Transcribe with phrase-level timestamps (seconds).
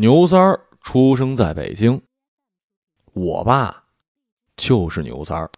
[0.00, 2.00] 牛三儿出生在北京，
[3.12, 3.84] 我爸
[4.56, 5.50] 就是牛三儿。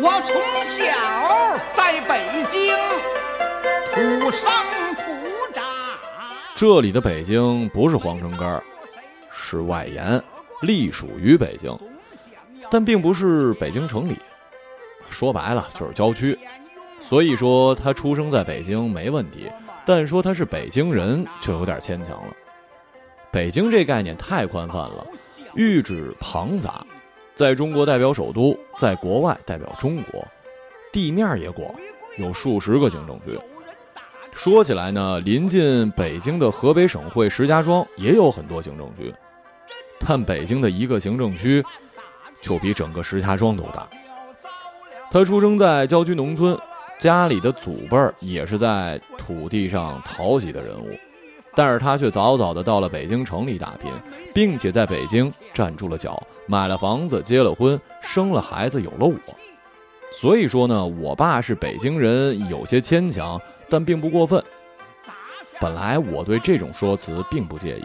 [0.00, 0.82] 我从小
[1.72, 2.74] 在北京
[3.94, 4.50] 土生
[4.96, 5.64] 土长。
[6.56, 8.60] 这里的北京不是皇城根儿，
[9.30, 10.20] 是外延，
[10.62, 11.72] 隶属于北京，
[12.68, 14.16] 但并不是北京城里。
[15.08, 16.36] 说白了就是郊区。
[17.00, 19.48] 所以说他出生在北京没问题，
[19.86, 22.32] 但说他是北京人就有点牵强了。
[23.32, 25.06] 北京这概念太宽泛了，
[25.54, 26.84] 喻指庞杂，
[27.34, 30.26] 在中国代表首都，在国外代表中国，
[30.92, 31.72] 地面也广，
[32.18, 33.38] 有数十个行政区。
[34.32, 39.12] 说起来呢，临近北京的河北省会石家庄也有很多行政区，
[39.98, 41.64] 但北京的一个行政区
[42.40, 43.88] 就比整个石家庄都大。
[45.10, 46.56] 他出生在郊区农村。
[47.00, 50.90] 家里的祖辈儿也是在土地上淘起的人物，
[51.54, 53.90] 但是他却早早的到了北京城里打拼，
[54.34, 59.16] 并且在北京站住了脚，买了房子，结了婚，生了孩子，有了我。
[60.12, 64.44] 所以说呢，我爸是北京人，有些牵强，但并不过分。
[65.58, 67.84] 本来我对这种说辞并不介意，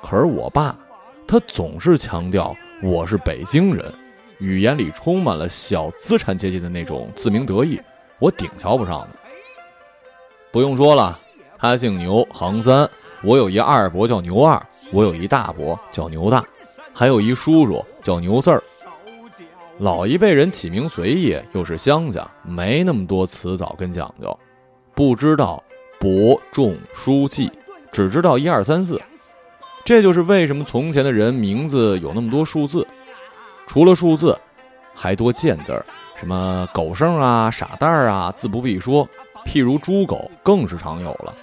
[0.00, 0.78] 可是我爸，
[1.26, 3.92] 他总是强调我是北京人，
[4.38, 7.80] 语言里充满了小资产阶级的那种自鸣得意。
[8.22, 9.08] 我顶瞧不上的，
[10.52, 11.18] 不用说了，
[11.58, 12.88] 他姓牛，行三。
[13.20, 16.44] 我有一二伯叫牛二，我有一大伯叫牛大，
[16.94, 18.62] 还有一叔叔叫牛四儿。
[19.78, 24.38] 老一辈人起名随意，又是乡下，没那么多辞藻跟讲究，
[24.94, 25.60] 不知道
[25.98, 27.50] 伯仲叔季，
[27.90, 29.02] 只知道一二三四。
[29.84, 32.86] 这就是为什么从前的人名字有那么多数字，
[33.66, 34.38] 除了数字，
[34.94, 35.84] 还多见字儿。
[36.22, 39.08] 什么狗剩啊、傻蛋儿啊，自不必说。
[39.44, 41.34] 譬如猪狗，更是常有了。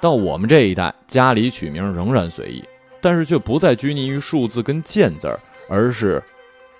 [0.00, 2.64] 到我们这一代，家里取名仍然随意，
[2.98, 5.38] 但是却不再拘泥于数字跟贱字儿，
[5.68, 6.22] 而是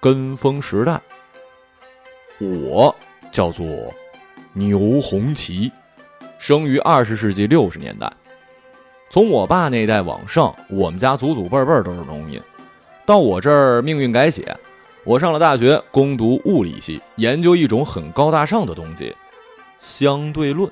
[0.00, 0.98] 跟风时代。
[2.38, 2.96] 我
[3.30, 3.66] 叫做
[4.54, 5.70] 牛红旗，
[6.38, 8.10] 生于二十世纪六十年代。
[9.10, 12.40] 从我爸那一代往上，我们家祖祖辈辈都是农民。
[13.04, 14.56] 到我这儿，命运改写。
[15.08, 19.16] 我上了大学，攻读物理系，研究一种很高大上的东西——
[19.80, 20.70] 相对论。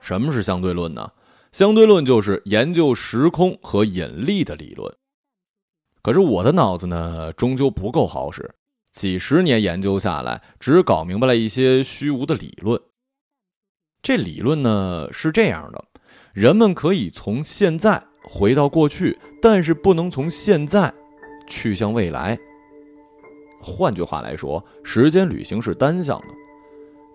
[0.00, 1.12] 什么是相对论呢？
[1.52, 4.90] 相对论就是研究时空和引力的理论。
[6.00, 8.54] 可是我的脑子呢，终究不够好使，
[8.90, 12.80] 几十年研究下来，只搞明白了一些虚无的理论。
[14.00, 15.84] 这理论呢是这样的：
[16.32, 20.90] 人们可以从现在回到过去，但是不能从现在
[21.46, 22.38] 去向未来。
[23.64, 26.26] 换句话来说，时间旅行是单向的。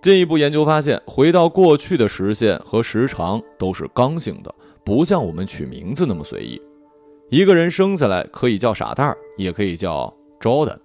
[0.02, 6.60] 进一步研究发现，回到过去的时限和时长都是刚性的，不像我们取名字那么随意。
[7.30, 10.80] 一个人生下来可以叫傻蛋儿，也可以叫 Jordan。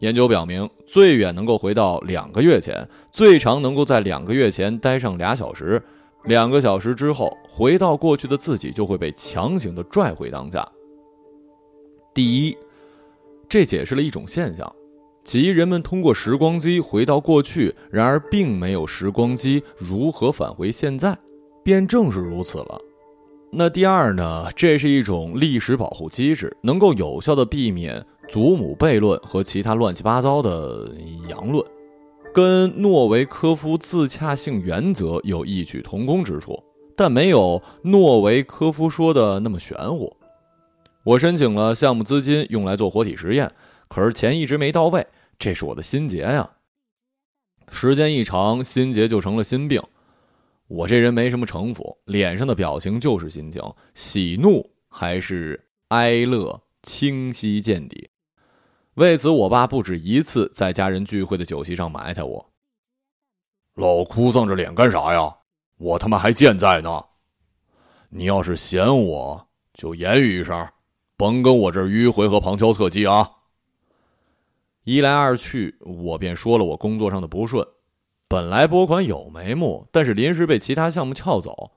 [0.00, 5.80] 研究表明，最远能够回到两个月前，最长能够在两个月前待上俩小时。
[6.24, 10.66] 两个小时之后，回到过去的自己就会被强行的拽回当下。
[12.12, 12.56] 第一。
[13.48, 14.70] 这解释了一种现象，
[15.24, 21.16] 即人们通过时光机回到过去，然而并没有时光机如何返回现在，
[21.62, 22.80] 便正是如此了。
[23.52, 24.48] 那第二呢？
[24.56, 30.90] 这是一种历史保护机制，能够有效的避免祖母悖论和其他乱七八糟的
[31.30, 31.64] 阳论，
[32.34, 36.60] 跟诺维科夫自洽性原则有异曲同工之处，
[36.96, 40.14] 但没有诺维科夫说的那么玄乎。
[41.06, 43.52] 我申请了项目资金，用来做活体实验，
[43.86, 45.06] 可是钱一直没到位，
[45.38, 46.50] 这是我的心结呀。
[47.68, 49.80] 时间一长，心结就成了心病。
[50.66, 53.62] 我这人没什么城府，脸上的表情就是心情，
[53.94, 58.10] 喜怒还是哀乐，清晰见底。
[58.94, 62.50] 为此，我爸不止一次在家人聚会的酒席上埋汰我
[63.74, 65.36] ：“老哭丧着脸干啥呀？
[65.76, 67.04] 我他妈还健在呢！
[68.08, 70.68] 你要是嫌我，就言语一声。”
[71.16, 73.30] 甭跟我这儿迂回和旁敲侧击啊！
[74.84, 77.66] 一来二去，我便说了我工作上的不顺。
[78.28, 81.72] 本来拨款有眉目，但是临时被其他项目撬走。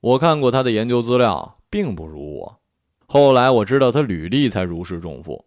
[0.00, 2.60] 我看过他的研究资料，并不如我。
[3.06, 5.44] 后来我知道他履历才如释重负。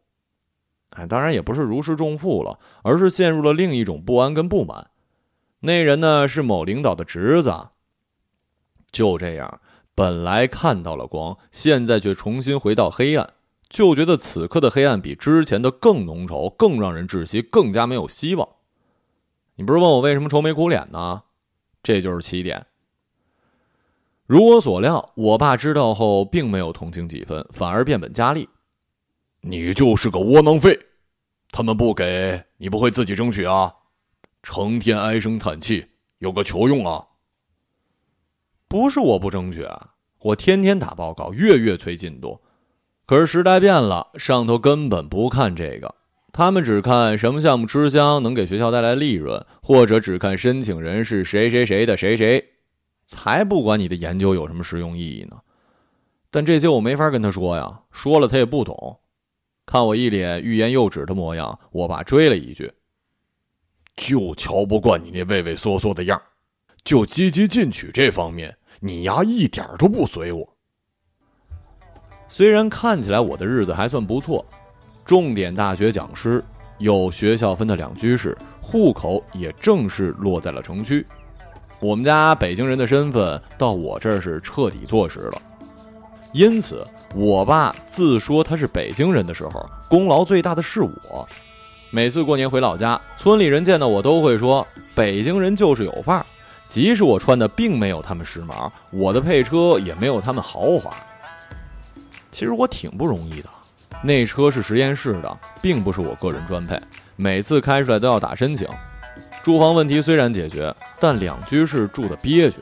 [0.91, 4.89] 哎，当然也不是如释重负了，而是陷入了另一种不安跟不满。
[5.59, 7.69] 那人呢，是某领导的侄子。
[8.91, 9.61] 就这样。
[9.97, 13.33] 本来看到了光，现在却重新回到黑暗，
[13.67, 18.47] 就觉得此刻的黑暗比之前的更浓稠，更让人窒息，更加没有希望。
[19.55, 21.23] 你不是问我为什么愁眉苦脸呢？
[21.81, 22.67] 这就是起点。
[24.27, 28.47] 如我所料，我爸知道后并没有同情几分，反而变本加厉
[29.41, 30.79] ：“你就是个窝囊废，
[31.49, 33.73] 他们不给你不会自己争取啊？
[34.43, 35.87] 成天唉声叹气，
[36.19, 37.03] 有个球用啊！”
[38.67, 42.41] 不是我不争取啊，我天天打报告，月月催进度。
[43.05, 45.95] 可是时代变了，上头根本不看这个，
[46.33, 52.43] 他们只看什么项目吃香，能给学校带来利润，或者只看申请人是谁谁谁的谁谁，
[53.05, 55.37] 才不管你的研究有什么实用意义呢。
[56.29, 58.99] 但这些我没法跟他说呀，说了他也不懂。
[59.65, 62.71] 看我一脸欲言又止的模样，我爸追了一句
[63.95, 66.21] ：“就瞧不惯你那畏畏缩缩的样
[66.87, 70.53] 就积极进取这方面，你丫一点都不随我。”
[72.29, 74.45] 虽然看起来我的日子还算不错，
[75.03, 76.41] 重点大学讲师，
[76.77, 81.05] 有学校分的两居室，户口也正式落在了城区。
[81.81, 85.41] 我们家北京人的身份到我这儿是彻底坐实了，
[86.31, 91.27] 因此我爸自说他是北京人的时候，功劳最大的是我。
[91.91, 96.25] 每次过年回老家，村里人见到我都会说：“北京人就是有范儿。”
[96.67, 100.95] 即使我穿的并没有他们时髦，我的配车也没有他们豪华。
[102.31, 103.49] 其实我挺不容易的，
[104.03, 106.79] 那车是实验室的，并不是我个人专配，
[107.15, 108.67] 每次开出来都要打申请。
[109.43, 112.57] 住房问题虽然解决，但两居室住的憋屈。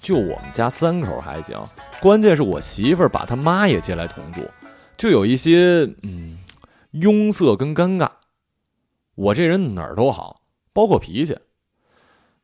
[0.00, 1.60] 就我们家三口还行，
[2.00, 4.40] 关键是我媳妇儿把她妈也接来同住，
[4.96, 6.38] 就有一些嗯
[6.94, 8.08] 庸塞跟尴尬。
[9.16, 10.40] 我这人哪儿都好，
[10.72, 11.36] 包括脾气，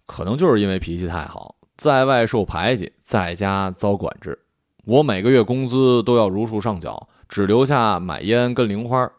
[0.07, 4.39] 可能就是因为脾气太好，在外受排挤，在家遭管制。
[4.85, 9.11] 我每个月工资都要如数上缴，只留下买烟跟零花。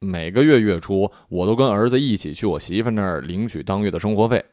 [0.00, 4.44] 每个月月初，我都跟儿子一起去我媳妇那儿领取当月的生活费。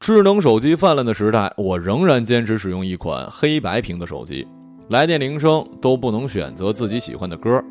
[0.00, 4.44] 智能手机泛滥的时代，我仍然坚持使用一款黑白屏的手机，
[4.88, 7.62] 来电铃声都不能选择自己喜欢的歌。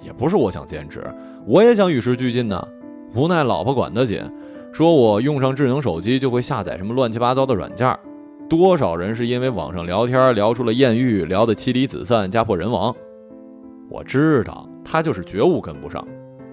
[0.00, 1.04] 也不是我想坚持，
[1.44, 2.64] 我也想与时俱进呢。
[3.14, 4.22] 无奈老婆管得紧，
[4.72, 7.94] 说我用上智能手机就会下载什么乱七八糟的软件。
[8.48, 12.94] 多少人是因为网上聊天聊出了艳遇，聊得妻离子散、家破人亡？
[13.90, 16.02] 我知道他就是觉悟跟不上。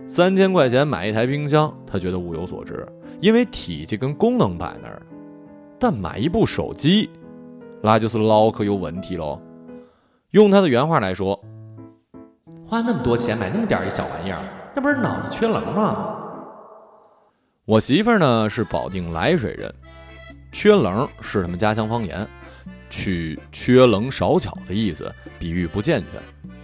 [0.05, 2.85] 三千块钱买一台冰箱，他觉得物有所值，
[3.21, 5.01] 因为体积跟功能摆那儿。
[5.79, 7.09] 但买一部手机，
[7.81, 9.39] 那就是脑壳有问题喽。
[10.31, 11.39] 用他的原话来说，
[12.65, 14.43] 花那么多钱买那么点一小玩意儿，
[14.75, 16.17] 那不是脑子缺棱吗？
[17.69, 19.71] 我媳妇儿呢是保定涞水人。
[20.51, 22.27] 缺棱是他们家乡方言，
[22.89, 26.63] 取缺棱少巧的意思，比喻不健全。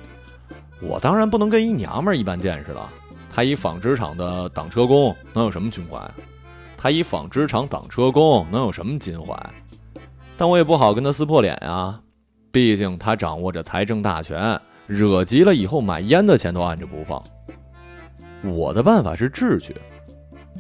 [0.81, 2.92] 我当然不能跟一娘们儿一般见识了。
[3.31, 6.02] 他一纺织厂的挡车工，能有什么胸怀？
[6.75, 9.38] 他一纺织厂挡车工，能有什么襟怀？
[10.36, 12.00] 但我也不好跟他撕破脸呀，
[12.51, 17.24] 毕竟他掌握着财政大权，惹急了以后买烟的钱都按着不放。
[18.42, 19.75] 我的办法是智取，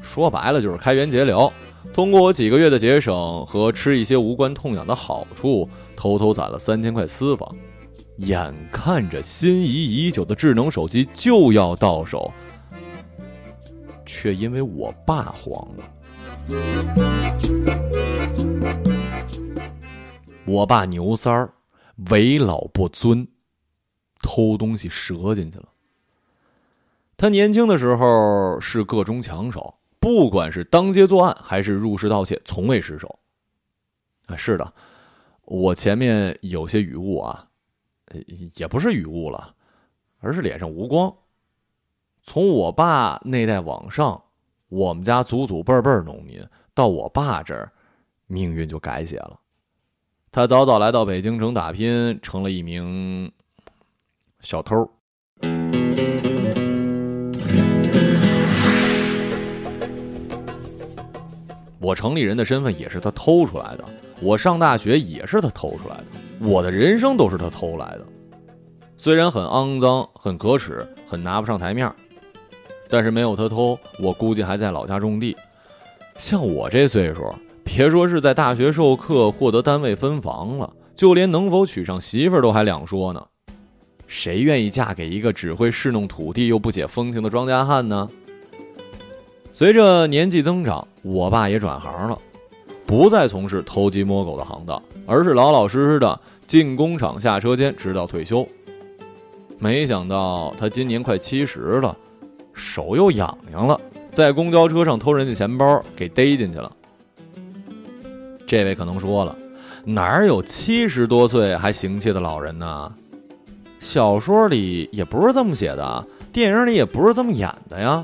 [0.05, 1.51] 说白了就是开源节流。
[1.93, 7.53] 通过我几个月的节省和吃一些无关痛痒的好处，偷偷攒了三千块私房。
[8.17, 12.31] 眼看着心仪已久的智能手机就要到手，
[14.05, 15.83] 却因为我爸黄了。
[20.45, 21.53] 我爸牛三儿，
[22.09, 23.27] 为老不尊，
[24.21, 25.65] 偷东西折进去了。
[27.17, 29.75] 他年轻的时候是个中强手。
[30.05, 33.17] 不管是当街作案还是入室盗窃，从未失手。
[34.27, 34.73] 啊，是的，
[35.45, 37.47] 我前面有些雨雾啊，
[38.53, 39.55] 也不是雨雾了，
[40.19, 41.11] 而是脸上无光。
[42.21, 44.23] 从我爸那代往上，
[44.69, 47.71] 我们家祖祖辈辈农民，到我爸这儿，
[48.27, 49.39] 命运就改写了。
[50.31, 53.31] 他早早来到北京城打拼，成了一名
[54.41, 54.87] 小偷。
[61.85, 63.85] 我城里人的身份也是他偷出来的，
[64.19, 66.05] 我上大学也是他偷出来的，
[66.39, 68.05] 我的人生都是他偷来的。
[68.97, 71.93] 虽然很肮脏、很可耻、很拿不上台面，
[72.89, 75.37] 但是没有他偷，我估计还在老家种地。
[76.17, 77.31] 像我这岁数，
[77.63, 83.23] 别说是在大学授课、获得单位分房了，就连能否娶上媳妇都还两说呢。
[84.07, 88.09] 谁愿意嫁给一个只会侍弄土地又不解风情的庄稼汉呢？
[89.53, 92.17] 随着年纪增长，我爸也转行了，
[92.83, 98.43] 不再从事偷鸡摸狗的行当，而是老老实实的进工厂下车间，直到退休。
[99.59, 101.95] 没想到他今年快七十了，
[102.53, 103.79] 手又痒痒了，
[104.11, 106.71] 在公交车上偷人家钱包，给逮进去了。
[108.47, 109.35] 这位可能说了，
[109.83, 112.91] 哪有七十多岁还行窃的老人呢？
[113.79, 118.03] 小说里也不是这么写的，电影里也不是这么演的呀。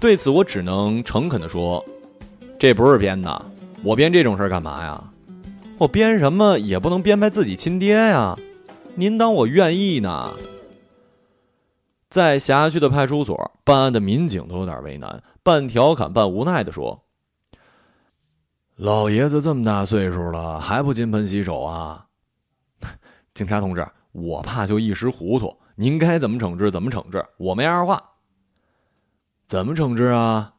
[0.00, 1.84] 对此，我只能诚恳的说，
[2.58, 3.44] 这不是编的。
[3.82, 5.04] 我编这种事儿干嘛呀？
[5.76, 8.34] 我编什么也不能编排自己亲爹呀。
[8.94, 10.32] 您当我愿意呢？
[12.08, 17.04] 在辖区的派出所办案的民警都有点为难，半调侃半无奈的说
[18.76, 22.06] ：“老爷子这么大岁数了，还不金盆洗手啊？”
[23.34, 28.02] 警察同志，我怕就一时糊涂，您该怎么惩治怎么惩治，我没二话。
[29.50, 30.54] 怎么惩治啊？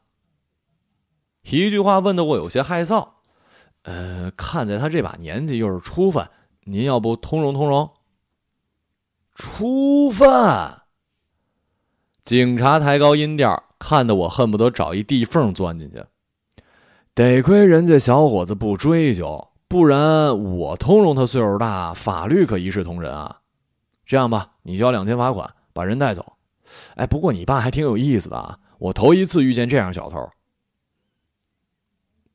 [1.44, 3.08] 一句话问的我有些害臊。
[3.84, 6.30] 呃，看在他这把年纪，又是初犯，
[6.64, 7.90] 您要不通融通融？
[9.34, 10.82] 初犯？
[12.22, 16.04] 警察抬高音调，看得我恨不得找一地缝钻进去。
[17.14, 23.40] 得亏人家小伙子不追究，不然我通融他岁数大，法律可一视同仁啊。
[24.04, 26.34] 这样吧，你交两千罚款，把人带走。
[26.96, 28.58] 哎，不过你爸还挺有意思的啊。
[28.78, 30.30] 我头一次遇见这样小偷，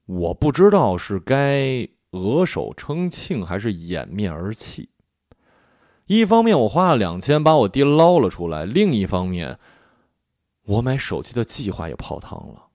[0.06, 4.90] 我不知道是该额手称庆还是掩面而泣。
[6.06, 9.60] 一方面我花了两千把我爹捞了出来，另一方面，
[10.64, 12.68] 我买手机的计划也泡汤了。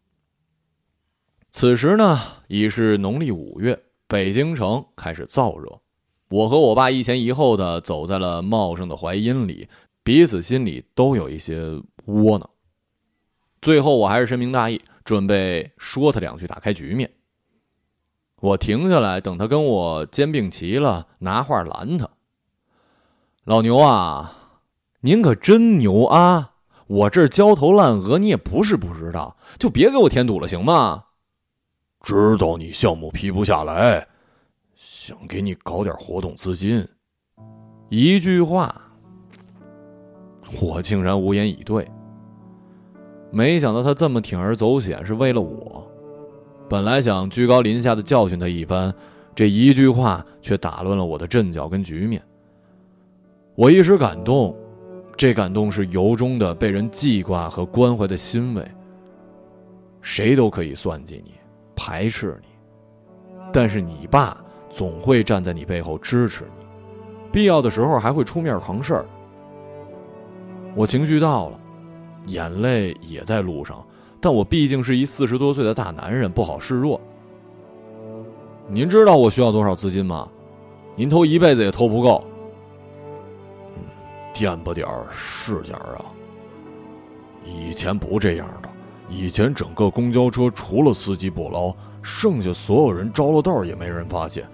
[1.50, 5.80] 此时呢，已是农历五月，北京城开始燥热，
[6.28, 9.68] 我和我爸一前一后的走在了茂盛的槐荫里，
[10.02, 12.48] 彼此心里都有一些窝囊。
[13.60, 17.10] 最后，我还是深明大义，准备说他两句，打开局面。
[18.40, 22.10] 我停下来，等他跟我肩并齐了，拿话拦他
[23.44, 24.58] ：“老牛啊，
[25.02, 26.54] 您可真牛啊！
[26.88, 31.04] 我这焦头烂额，你也不是不知道，就别给我添堵了，行吗？
[32.00, 34.08] 知道你项目批不下来，
[34.74, 36.88] 想给你搞点活动资金。
[37.88, 38.91] 一句话，
[40.60, 41.88] 我竟然无言以对。”
[43.34, 45.86] 没想到他这么铤而走险是为了我，
[46.68, 48.92] 本来想居高临下的教训他一番，
[49.34, 52.22] 这一句话却打乱了我的阵脚跟局面。
[53.54, 54.54] 我一时感动，
[55.16, 58.62] 这感动是由衷的被人记挂和关怀的欣慰。
[60.02, 61.32] 谁都可以算计你，
[61.74, 62.48] 排斥你，
[63.50, 64.36] 但是你爸
[64.68, 66.66] 总会站在你背后支持你，
[67.30, 69.06] 必要的时候还会出面扛事儿。
[70.74, 71.58] 我情绪到了。
[72.26, 73.84] 眼泪也在路上，
[74.20, 77.00] 但我毕竟是一四十多岁的大男人，不好示弱。
[78.68, 80.28] 您知道我需要多少资金吗？
[80.94, 82.22] 您偷一辈子也偷不够。
[83.76, 83.82] 嗯，
[84.32, 86.04] 垫吧点儿是点儿啊。
[87.44, 88.68] 以前不这样的，
[89.08, 94.46] 以前整个公交车除了司机不捞，剩下所有人着了道也没人发现。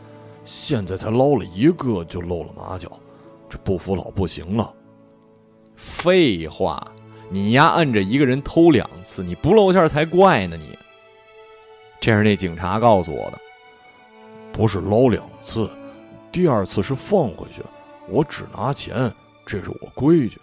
[0.47, 2.91] 现在才捞了一个就露了马脚，
[3.47, 4.75] 这不服老不行了。
[5.79, 6.87] 废话。
[7.31, 10.57] 你丫摁着一个人偷两次，你不露馅才怪呢！
[10.57, 10.77] 你，
[12.01, 13.39] 这是那警察告诉我的，
[14.51, 15.71] 不是捞两次，
[16.33, 17.63] 第二次是放回去，
[18.09, 19.13] 我只拿钱，
[19.45, 20.41] 这是我规矩。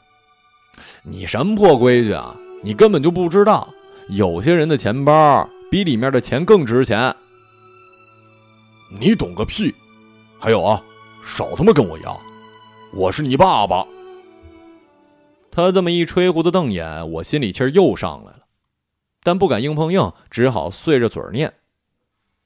[1.02, 2.36] 你什么破规矩啊？
[2.62, 3.68] 你根本就不知道，
[4.10, 7.16] 有些人的钱包比里面的钱更值钱。
[8.90, 9.74] 你懂个屁！
[10.40, 10.80] 还有啊，
[11.26, 12.16] 少他妈跟我要，
[12.94, 13.84] 我是你爸爸。
[15.56, 18.42] 他这么一吹胡子瞪眼，我心里气儿又上来了，
[19.24, 21.54] 但不敢硬碰硬，只好碎着嘴念：“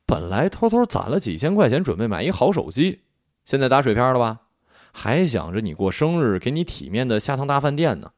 [0.06, 3.02] 本来偷偷攒了几千块钱，准备买一好手机，
[3.46, 4.42] 现在打水漂了吧？
[4.92, 8.12] 还想着你过生日给你体面的下趟大饭店呢，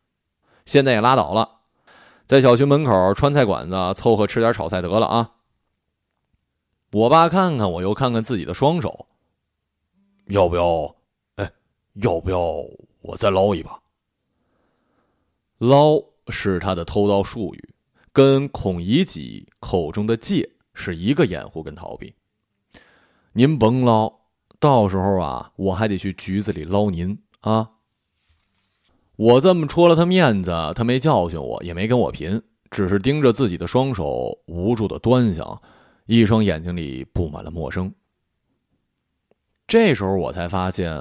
[0.65, 1.59] 现在也拉倒了，
[2.27, 5.35] 在小区门口川菜馆子凑合吃点炒菜得了啊。”
[6.91, 9.07] 我爸看看我，又看看自己的双手，
[10.25, 10.93] 要不要？
[11.37, 11.49] 哎，
[11.93, 12.37] 要不要
[12.99, 13.79] 我再捞一把？
[15.61, 17.69] 捞是他的偷盗术语，
[18.11, 22.15] 跟孔乙己口中的借是一个掩护跟逃避。
[23.33, 24.11] 您甭捞，
[24.59, 27.73] 到时候啊，我还得去局子里捞您啊！
[29.15, 32.41] 我这么戳了他面子，他没教训我，也没跟我贫，
[32.71, 35.61] 只是盯着自己的双手，无助的端详，
[36.07, 37.93] 一双眼睛里布满了陌生。
[39.67, 40.91] 这时候我才发现，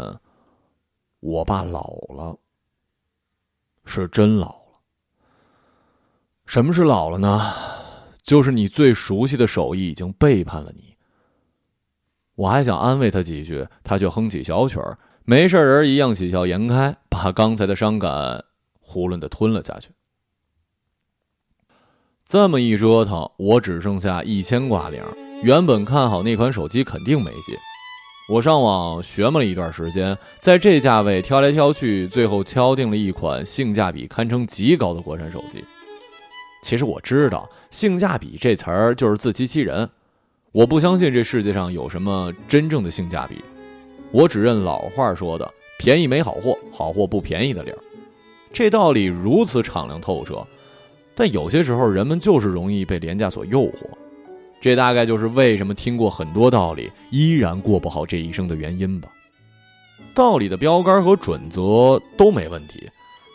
[1.20, 2.36] 我爸老了。
[3.90, 4.80] 是真老了。
[6.46, 7.52] 什么是老了呢？
[8.22, 10.96] 就是你最熟悉的手艺已经背叛了你。
[12.36, 18.44] 我还想安慰他几句，他却哼起小曲儿，没事人一样喜笑颜开，把刚才的伤感
[18.82, 19.90] 囫囵的吞了下去。
[22.24, 25.02] 这么一折腾，我只剩下一千挂零。
[25.42, 27.56] 原本看好那款手机肯定没戏，
[28.30, 35.64] 我上网学摸了一段时间，在这价位挑来挑去，最后敲定了一款性价比堪称极高的国产手机。
[36.62, 39.90] 其实我知道“性价比”这词儿就是自欺欺人，
[40.52, 43.42] 我不相信这世界上有什么真正的性价比，
[44.12, 47.78] 我只认老话说的“便宜没好货，好货不便宜”的理儿。
[48.52, 50.46] 这道理如此敞亮透彻，
[51.16, 53.74] 但有些时候人们就是容易被廉价所诱惑。
[54.60, 59.08] 这大概就是为什么听过很多道理依然过不好这一生的原因吧。
[60.14, 62.90] 道理的标杆和准则都没问题，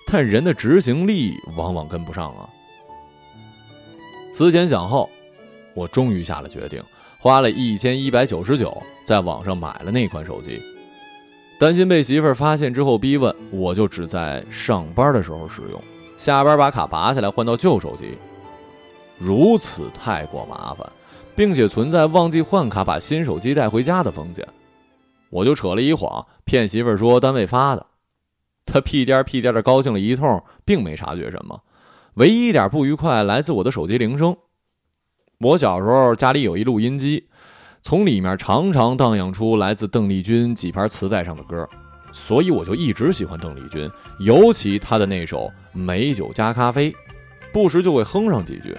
[0.07, 2.49] 但人的执行力往往跟不上啊。
[4.33, 5.09] 思前想后，
[5.73, 6.83] 我终于下了决定，
[7.19, 10.61] 花了一千一百九十九在网上买了那款手机。
[11.57, 15.81] 担心被媳妇儿发现之后逼问，我就只在上班的时候使用，
[16.17, 18.17] 下班把卡拔下来换到旧手机。
[19.17, 20.85] 如此太过麻烦。
[21.35, 24.47] 并且存在忘记换卡把新手机带回家的风险，
[25.29, 27.85] 我就扯了一谎，骗媳妇儿说单位发的。
[28.65, 31.61] 他屁颠屁颠的高兴了一通，并没察觉什么。
[32.15, 34.35] 唯一一点不愉快来自我的手机铃声。
[35.39, 37.27] 我小时候家里有一录音机，
[37.81, 41.67] 从里面常常荡漾出来自邓丽君几盘磁带上的歌，
[42.13, 45.39] 所以我就一直喜欢邓丽君，尤其她的那首
[45.77, 46.89] 《美酒加咖啡》，
[47.51, 48.75] 不时就会哼上几句。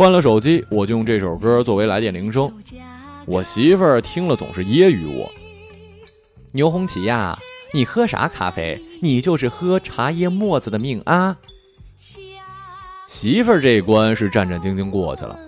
[0.00, 2.50] 换了手机，我就用这首歌作为来电铃声。
[3.26, 5.30] 我媳妇儿听了总是揶揄我
[6.52, 7.36] ：“牛红旗呀，
[7.74, 8.82] 你喝啥咖啡？
[9.02, 11.36] 你就是喝茶叶沫子的命啊！”
[13.06, 15.38] 媳妇儿这一关是战战兢兢过去了，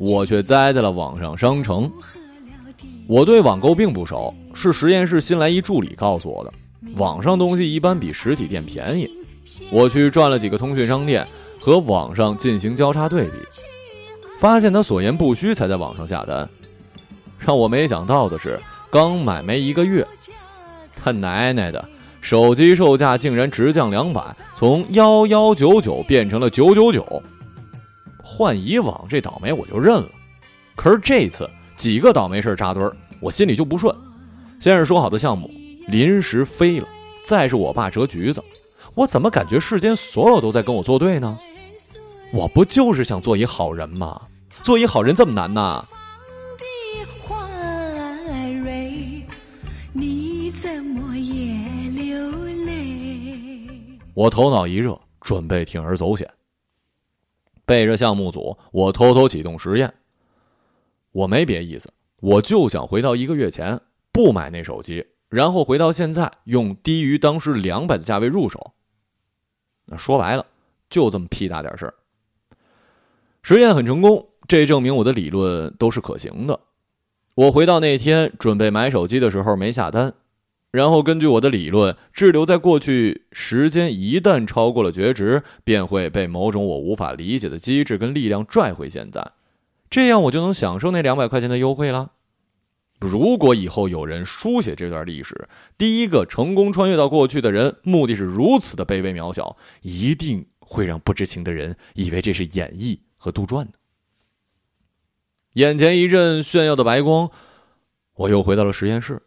[0.00, 1.88] 我却栽在了网上商城。
[3.06, 6.52] 我对网购并不熟，是实验室新来一助理告诉我的。
[6.96, 9.08] 网上东西一般比实体店便宜，
[9.70, 11.24] 我去转了几个通讯商店，
[11.60, 13.38] 和网上进行交叉对比。
[14.38, 16.48] 发现他所言不虚，才在网上下单。
[17.38, 18.60] 让我没想到的是，
[18.90, 20.06] 刚买没一个月，
[20.94, 21.82] 他奶奶的
[22.20, 27.22] 手机售价竟然直降两百，从幺幺九九变成了九九九。
[28.22, 30.08] 换以往这倒霉我就认了，
[30.74, 33.94] 可是这次几个倒霉事扎堆儿，我心里就不顺。
[34.58, 35.50] 先是说好的项目
[35.88, 36.88] 临时飞了，
[37.22, 38.42] 再是我爸折橘子，
[38.94, 41.38] 我怎么感觉世间所有都在跟我作对呢？
[42.32, 44.20] 我不就是想做一好人吗？
[44.62, 45.84] 做一好人这么难呐？
[54.14, 56.28] 我头脑一热，准备铤而走险。
[57.66, 59.92] 背着项目组，我偷偷启动实验。
[61.10, 63.80] 我没别意思，我就想回到一个月前，
[64.12, 68.72] 不买那手机，然后回到现在，用低于当时两百的价位入手。
[69.96, 70.46] 说白了，
[70.88, 71.94] 就这么屁大点事儿。
[73.42, 74.28] 实验很成功。
[74.46, 76.60] 这证明我的理论都是可行的。
[77.34, 80.14] 我回到那天准备买手机的时候没下单，
[80.70, 89.32] 然后根据我的理论滞留在过去时间，一旦超过了绝值，便会被某种我无法理解的机制跟力量拽回现在，
[89.90, 92.12] 这样我就能享受那两百块钱的优惠了。
[93.00, 103.72] 如果以后有人书写这段历史，第一个成功穿越到过去的人，目的是如此的卑微渺小，一定会让不知情的人以为这是演绎和杜撰的。
[105.54, 107.30] 眼前一阵炫耀的白光，
[108.14, 109.22] 我又回到了实验室。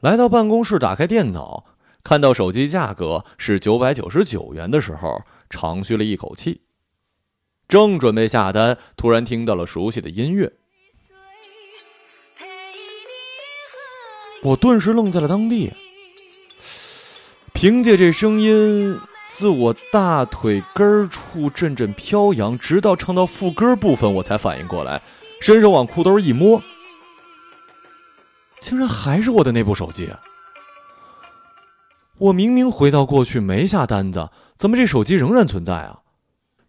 [0.00, 1.64] 来到办公室，打开电脑，
[2.04, 6.60] 看到手机价格是九百九十九元的时候，长吁了一口气。
[7.66, 10.52] 正准备下单，突然听到了熟悉的音乐，
[14.42, 15.72] 我顿时愣在了当地。
[17.54, 19.00] 凭借这声音。
[19.34, 25.00] 自我大腿根处阵阵飘扬，直到唱到副歌部分，我才反应过来，
[25.40, 26.62] 伸手往裤兜一摸，
[28.60, 30.10] 竟然还是我的那部手机。
[32.18, 36.00] 我明明回到过去没下单子，怎么这手机仍然存在啊？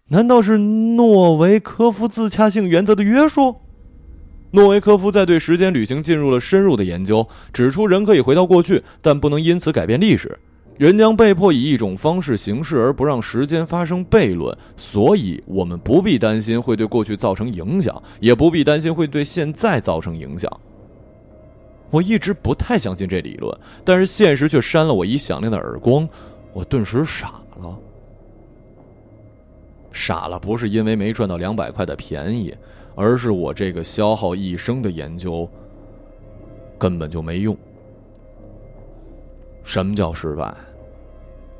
[0.08, 3.58] 难道是诺维科夫自洽性原则的约束？
[4.52, 10.40] 诺维科夫在对时间旅行进入了深入的研究，指出人可以回到过去，但不能因此改变历史。
[10.78, 20.52] 人将被迫以一种方式行事，而不让时间发生悖论，所以我们不必担心会对过去造成影响，也不必担心会对现在造成影响。
[21.92, 26.10] 我一直不太相信这理论，但是现实却扇了我一响亮的耳光，
[26.52, 27.78] 我顿时傻了。
[29.92, 32.52] 傻了不是因为没赚到两百块的便宜，
[32.96, 35.48] 而是我这个消耗一生的研究
[36.80, 37.56] 根本就没用。
[39.64, 40.54] 什么叫失败？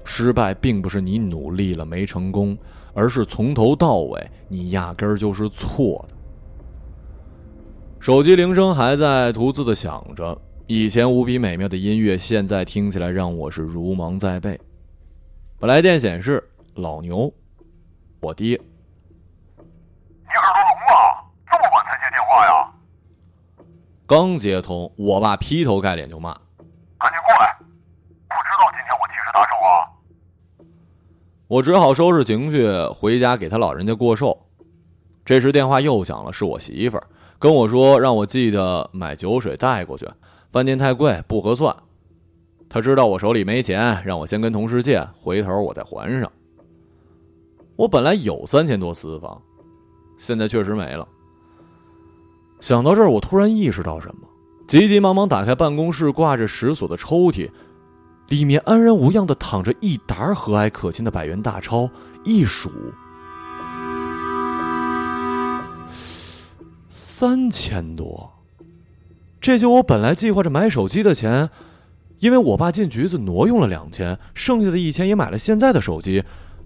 [0.06, 2.58] 失败并不是你努力了没成功，
[2.94, 6.16] 而是从头到尾你压根儿就是错的。
[8.00, 10.38] 手机铃声还在独自的响着，
[10.68, 14.60] 以前无比美妙的音乐，现在听起来让我是如芒在背。
[15.62, 16.44] 来电显示
[16.76, 17.34] 老牛，
[18.20, 18.60] 我爹。
[19.58, 21.24] 你耳朵聋了？
[21.50, 22.52] 这么晚才接电话呀？
[24.06, 26.34] 刚接通，我爸劈头盖脸就骂
[27.00, 27.56] ：“赶紧过来！
[28.28, 29.88] 不知道今天我替谁打手啊？”
[31.48, 34.38] 我只好收拾情绪，回家给他老人家过寿。
[35.26, 37.08] 这时电话又响了，是我媳妇儿。
[37.38, 40.08] 跟我说，让我记得买酒水带过去，
[40.52, 41.76] 饭店太贵，不合算。
[42.70, 46.32] 他知道我手里没钱，让我先跟同事借，回头我再还上。
[47.76, 49.42] 我本来有三千多私房，
[50.18, 51.08] 现在确实没了。
[52.60, 54.28] 想到这儿，我突然意识到什么，
[54.68, 57.50] 急急忙忙打开办公室挂着石锁的抽屉，
[58.30, 61.90] 里面安然无恙的躺着一沓和蔼可亲的百元大钞，
[62.24, 62.72] 一数。
[66.90, 68.32] 三千多，
[69.40, 71.50] 这就我本来计划着买手机的钱，
[72.20, 76.24] 因为我爸进局子挪用了两千，剩下的一千也买了现在的手机，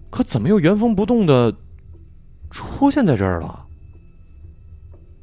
[0.09, 1.53] 可怎么又原封不动的
[2.49, 3.65] 出现在这儿了？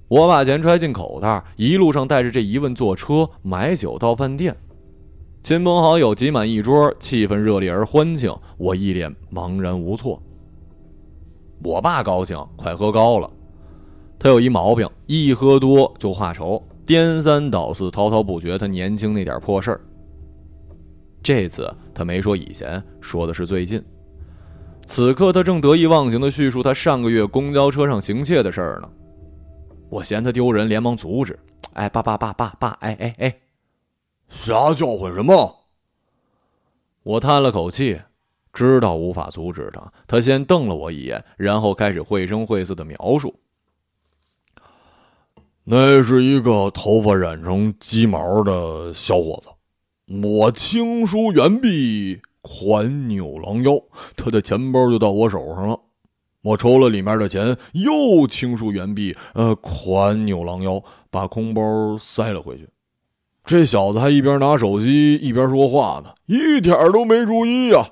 [0.08, 4.54] 我把钱揣进口袋，一路上带着这疑问坐车买酒到饭店，
[5.44, 10.18] 亲朋好友挤满一桌，气氛热烈而欢庆，我一脸茫然无措。
[11.62, 13.30] 我爸高兴，快喝高了。
[14.18, 18.56] 他有一毛病，一喝多就话愁，颠三倒四，滔滔不绝。
[18.56, 19.80] 他年轻那点破事儿。
[21.22, 23.84] 这次他没说以前，说的是最近。
[24.86, 28.88] 此刻他正得意忘形的叙述他上个月公交车上行窃的事儿呢。
[29.90, 31.38] 我嫌他丢人，连忙阻止
[31.74, 33.36] ：“哎，爸爸爸爸爸，哎哎哎，
[34.28, 35.66] 瞎叫唤什么？”
[37.04, 38.00] 我叹了口气，
[38.52, 39.92] 知道无法阻止他。
[40.06, 43.40] 他先瞪了我一眼，然后开始绘声绘色的描述。
[45.64, 49.48] 那是一个头发染成鸡毛的小伙子，
[50.26, 53.82] 我轻舒猿臂，款扭狼腰，
[54.14, 55.80] 他的钱包就到我手上了。
[56.42, 62.68] 我抽了里面的钱，又轻舒猿臂，呃，款扭狼腰，把空包塞了回去。
[63.44, 67.88] 这小子还一边拿手机一边说话呢，一点都没注意呀。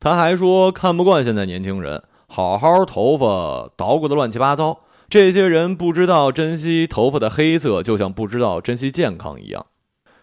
[0.00, 4.80] 他还说看不惯现在年轻人，好好头发捣鼓的乱七八糟。
[5.08, 9.66] 这些人不知道珍惜头发的黑色，就像不知道珍惜健康一样。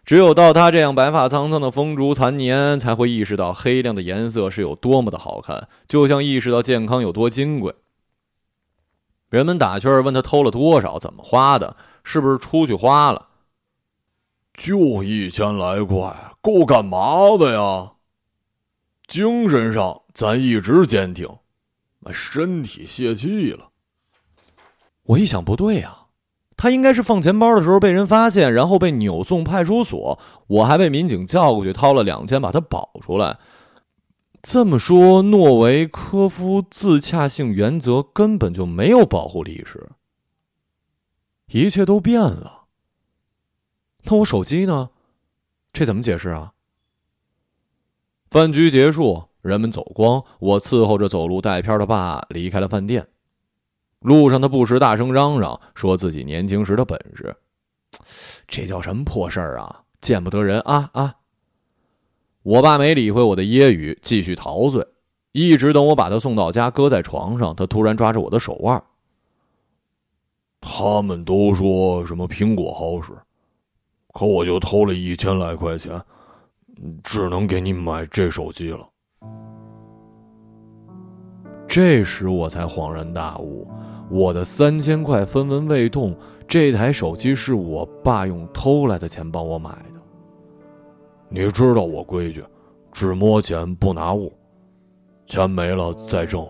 [0.03, 7.75] 只有到他这样白发苍苍的风烛残年，才会意识到黑亮的颜色是有多么的好看，就像意识到健康有多金贵。
[9.29, 13.27] 人们打趣问他偷了多少，怎么花的，是不是出去花了？
[14.59, 17.93] 就一千来块，够干嘛的呀？
[19.07, 21.25] 精神上咱一直坚挺，
[22.11, 23.69] 身体泄气了。
[25.03, 26.07] 我一想不对呀，
[26.57, 33.39] 他应该是放钱包的时候被人发现，然后被扭送派出所，我还被民警叫过去掏了两千把他保出来。
[34.41, 39.89] 这么说，诺维科夫自洽性原则根本就没有保护历史，
[41.47, 42.58] 一切都变了。
[44.09, 44.89] 那我手机呢？
[45.71, 46.53] 这怎么解释啊？
[48.27, 53.07] 饭局结束，人们走光，我伺候着走路带片的爸离开了饭店。
[53.99, 57.35] 路上，他不时大声嚷嚷，说自己年轻时的本事。
[58.47, 59.83] 这叫什么破事儿啊！
[60.01, 61.17] 见不得人啊啊！
[62.41, 64.87] 我爸没理会我的揶揄，继续陶醉，
[65.33, 68.83] 一直等我把他送到家，搁在床上，他突然抓着我的手腕。
[70.61, 73.11] 他们都说什么苹果好使，
[74.13, 76.01] 可我就偷了一千来块钱，
[77.03, 78.87] 只能给你买这手机了。
[81.67, 83.67] 这时我才恍然大悟。
[84.09, 86.15] 我的三千块分文未动，
[86.47, 89.99] 这台手机是我爸用偷来的钱帮我买的。
[91.29, 92.43] 你知道我规矩，
[92.91, 94.33] 只摸钱不拿物，
[95.27, 96.47] 钱没了再挣，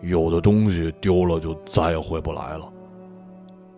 [0.00, 2.72] 有的东西丢了就再也回不来了。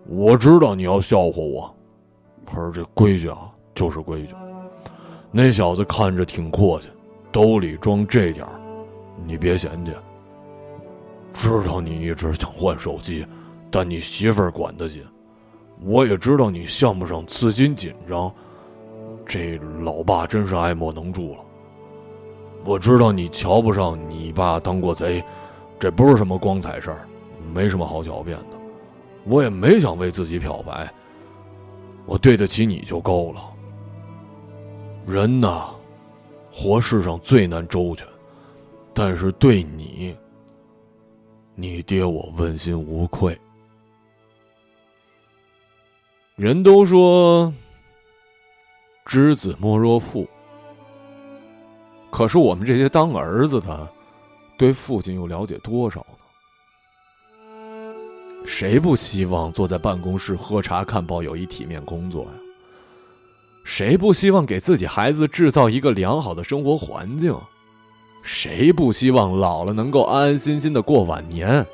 [0.07, 1.75] 我知道你要笑话我，
[2.49, 4.35] 可是这规矩啊就是规矩。
[5.31, 6.89] 那小子看着挺阔气，
[7.31, 8.53] 兜里装这点儿，
[9.27, 9.93] 你别嫌弃。
[11.35, 13.27] 知道你一直想换手机，
[13.71, 15.05] 但你媳妇儿管得紧。
[15.81, 18.33] 我也知道你项目上资金紧张，
[19.27, 21.41] 这老爸真是爱莫能助了。
[22.65, 25.23] 我知道你瞧不上你爸当过贼，
[25.79, 27.07] 这不是什么光彩事儿，
[27.55, 28.57] 没什么好狡辩的。
[29.25, 30.93] 我也没想为自己漂白，
[32.09, 33.53] 我对得起你就够了。
[35.07, 35.69] 人呐，
[36.51, 38.09] 活世上最难周全，
[38.95, 40.17] 但是对你。
[41.55, 43.39] 你爹我问心无愧。
[46.35, 47.53] 人都说
[49.05, 50.27] “知子莫若父”，
[52.11, 53.89] 可是我们这些当儿子的，
[54.57, 56.07] 对父亲又了解多少？
[58.49, 62.31] 谁不希望坐在办公室喝茶看报有一体面工作呀？
[63.63, 67.39] 谁不希望给自己孩子制造一个良好的生活环境？
[68.23, 71.65] 谁不希望老了能够安安心心的过晚年？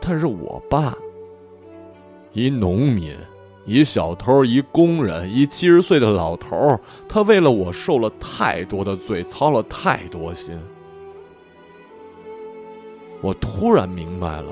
[0.00, 0.96] 但是我爸，
[2.32, 3.14] 一农民，
[3.66, 10.58] 一小偷，一工人，一七十岁的老头他为了我受了太多的罪，操了太多心。
[13.20, 14.46] 我突然明白了，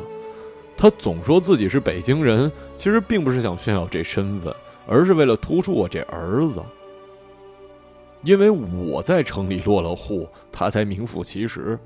[0.79, 4.55] 他总说自己是北京人，其实并不是想炫耀这身份。
[4.91, 6.63] 而是为了突出我这儿子，
[8.23, 11.79] 因为我在城里落了户，他才名副其实。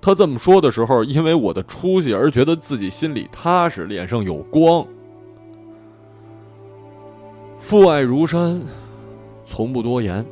[0.00, 4.86] 他这么说的时候，因为我的出息而觉得自己心里踏实，脸上有光。
[7.58, 8.62] 父爱如山，
[9.46, 10.24] 从不多言。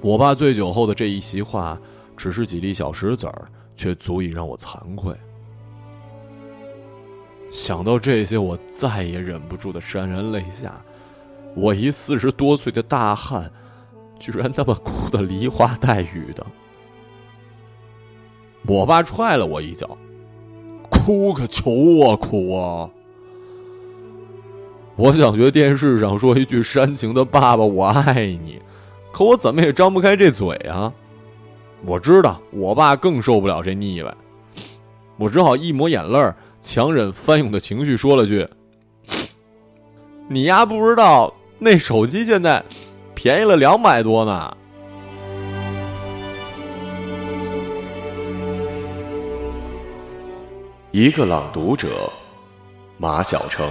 [0.00, 1.80] 我爸醉酒后的这一席话，
[2.16, 5.14] 只是几粒小石子儿，却足以让我惭愧。
[7.50, 10.80] 想到这些，我再也忍不住的潸然泪下。
[11.54, 13.50] 我一四十多岁的大汉，
[14.18, 16.46] 居然那么哭的梨花带雨的。
[18.66, 19.96] 我爸踹了我一脚，
[20.90, 21.70] 哭个求
[22.06, 22.90] 啊哭啊！
[24.94, 28.60] 我想学电视上说一句煽情的“爸爸我爱你”，
[29.10, 30.92] 可我怎么也张不开这嘴啊！
[31.84, 34.14] 我知道我爸更受不了这腻歪，
[35.16, 36.36] 我只好一抹眼泪儿。
[36.60, 38.48] 强忍翻涌的情绪，说了句
[40.28, 42.62] ：“你丫不知道那手机现在
[43.14, 44.56] 便宜了两百多呢。”
[50.90, 52.10] 一个朗读者，
[52.96, 53.70] 马晓成。